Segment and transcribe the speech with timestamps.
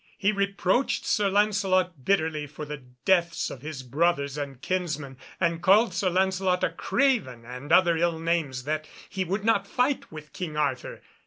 [0.17, 5.93] He reproached Sir Lancelot bitterly for the deaths of his brothers and kinsmen, and called
[5.93, 10.57] Sir Lancelot a craven and other ill names that he would not fight with King
[10.57, 11.03] Arthur.